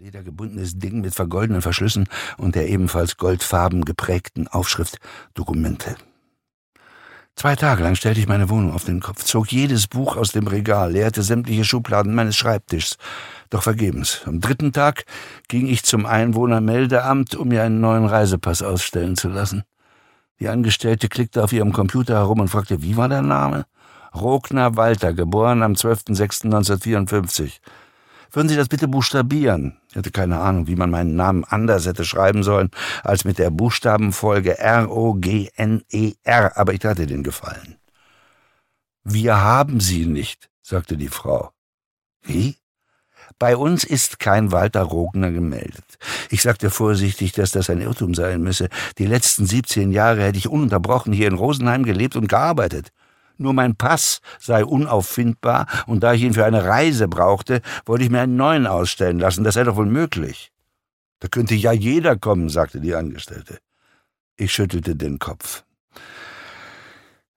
[0.00, 2.08] ledergebundenes Ding mit vergoldenen Verschlüssen
[2.38, 4.98] und der ebenfalls goldfarben geprägten Aufschrift
[5.34, 5.94] Dokumente.
[7.36, 10.46] Zwei Tage lang stellte ich meine Wohnung auf den Kopf, zog jedes Buch aus dem
[10.46, 12.96] Regal, leerte sämtliche Schubladen meines Schreibtischs,
[13.50, 14.22] doch vergebens.
[14.24, 15.04] Am dritten Tag
[15.48, 19.64] ging ich zum Einwohnermeldeamt, um mir einen neuen Reisepass ausstellen zu lassen.
[20.38, 23.66] Die Angestellte klickte auf ihrem Computer herum und fragte, wie war der Name?
[24.14, 27.60] Rogner Walter, geboren am 12.06.1954.
[28.32, 29.76] Würden Sie das bitte buchstabieren?
[29.90, 32.70] Ich hatte keine Ahnung, wie man meinen Namen anders hätte schreiben sollen,
[33.02, 37.76] als mit der Buchstabenfolge R-O-G-N-E-R, aber ich hatte den Gefallen.
[39.02, 41.50] Wir haben sie nicht, sagte die Frau.
[42.22, 42.56] Wie?
[43.38, 45.98] Bei uns ist kein Walter Rogner gemeldet.
[46.28, 48.68] Ich sagte vorsichtig, dass das ein Irrtum sein müsse.
[48.98, 52.92] Die letzten 17 Jahre hätte ich ununterbrochen hier in Rosenheim gelebt und gearbeitet.
[53.40, 58.10] Nur mein Pass sei unauffindbar, und da ich ihn für eine Reise brauchte, wollte ich
[58.10, 59.44] mir einen neuen ausstellen lassen.
[59.44, 60.52] Das sei doch wohl möglich.
[61.20, 63.58] Da könnte ja jeder kommen, sagte die Angestellte.
[64.36, 65.64] Ich schüttelte den Kopf.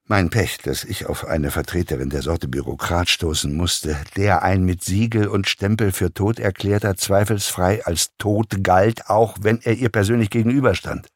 [0.05, 4.83] Mein Pech, dass ich auf eine Vertreterin der Sorte Bürokrat stoßen musste, der ein mit
[4.83, 10.29] Siegel und Stempel für tot erklärter zweifelsfrei als tot galt, auch wenn er ihr persönlich
[10.29, 11.07] gegenüberstand.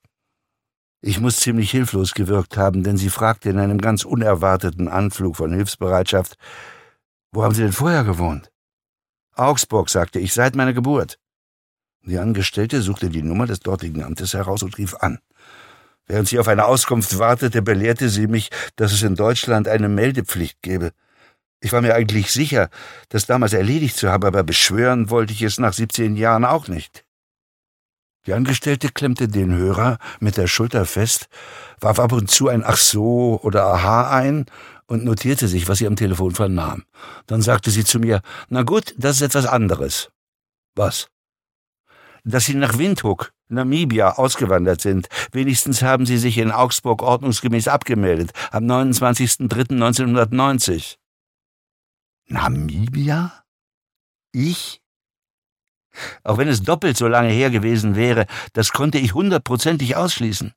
[1.08, 5.54] Ich muss ziemlich hilflos gewirkt haben, denn sie fragte in einem ganz unerwarteten Anflug von
[5.54, 6.36] Hilfsbereitschaft,
[7.32, 8.52] wo haben Sie denn vorher gewohnt?
[9.34, 11.18] Augsburg, sagte ich, seit meiner Geburt.
[12.02, 15.20] Die Angestellte suchte die Nummer des dortigen Amtes heraus und rief an.
[16.08, 20.62] Während sie auf eine Auskunft wartete, belehrte sie mich, dass es in Deutschland eine Meldepflicht
[20.62, 20.92] gebe.
[21.62, 22.70] Ich war mir eigentlich sicher,
[23.08, 27.07] das damals erledigt zu haben, aber beschwören wollte ich es nach 17 Jahren auch nicht.
[28.28, 31.30] Die Angestellte klemmte den Hörer mit der Schulter fest,
[31.80, 34.48] warf ab und zu ein Ach so oder Aha ein
[34.86, 36.84] und notierte sich, was sie am Telefon vernahm.
[37.26, 40.12] Dann sagte sie zu mir, na gut, das ist etwas anderes.
[40.76, 41.08] Was?
[42.26, 45.08] Dass Sie nach Windhoek, Namibia, ausgewandert sind.
[45.32, 50.98] Wenigstens haben Sie sich in Augsburg ordnungsgemäß abgemeldet, am 29.03.1990.
[52.28, 53.46] Namibia?
[54.34, 54.82] Ich?
[56.24, 60.54] Auch wenn es doppelt so lange her gewesen wäre, das konnte ich hundertprozentig ausschließen.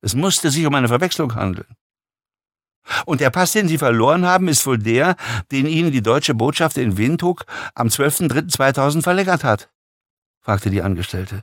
[0.00, 1.76] Es musste sich um eine Verwechslung handeln.
[3.06, 5.16] Und der Pass, den Sie verloren haben, ist wohl der,
[5.50, 9.70] den Ihnen die deutsche Botschaft in Windhoek am 12.03.2000 verlängert hat?
[10.40, 11.42] fragte die Angestellte.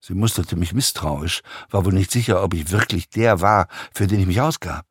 [0.00, 4.20] Sie musterte mich misstrauisch, war wohl nicht sicher, ob ich wirklich der war, für den
[4.20, 4.84] ich mich ausgab.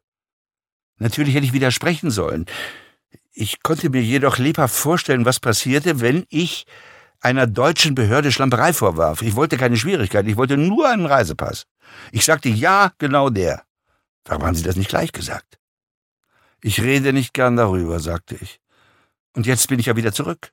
[0.99, 2.45] Natürlich hätte ich widersprechen sollen.
[3.33, 6.65] Ich konnte mir jedoch lebhaft vorstellen, was passierte, wenn ich
[7.21, 9.21] einer deutschen Behörde Schlamperei vorwarf.
[9.21, 11.65] Ich wollte keine Schwierigkeiten, ich wollte nur einen Reisepass.
[12.11, 13.63] Ich sagte ja, genau der.
[14.25, 15.59] Warum haben Sie das nicht gleich gesagt?
[16.61, 18.59] Ich rede nicht gern darüber, sagte ich.
[19.33, 20.51] Und jetzt bin ich ja wieder zurück.